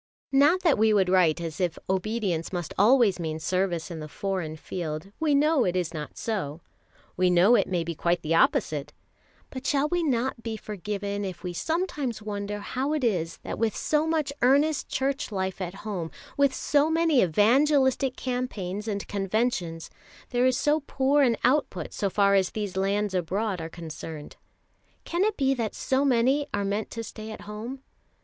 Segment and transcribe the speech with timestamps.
[0.31, 4.55] Not that we would write as if obedience must always mean service in the foreign
[4.55, 5.11] field.
[5.19, 6.61] We know it is not so:
[7.15, 8.93] we know it may be quite the opposite;
[9.51, 13.75] but shall we not be forgiven if we sometimes wonder how it is that with
[13.75, 19.91] so much earnest Church life at home, with so many evangelistic campaigns, and conventions,
[20.31, 24.35] there is so poor an output so far as these lands abroad are concerned?
[25.05, 27.83] Can it be that so many are meant to stay at home?